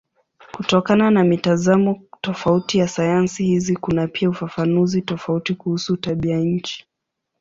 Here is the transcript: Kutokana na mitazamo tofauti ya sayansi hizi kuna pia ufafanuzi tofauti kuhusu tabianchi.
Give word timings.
Kutokana 0.53 1.11
na 1.11 1.23
mitazamo 1.23 2.01
tofauti 2.21 2.77
ya 2.77 2.87
sayansi 2.87 3.43
hizi 3.43 3.75
kuna 3.75 4.07
pia 4.07 4.29
ufafanuzi 4.29 5.01
tofauti 5.01 5.55
kuhusu 5.55 5.97
tabianchi. 5.97 6.85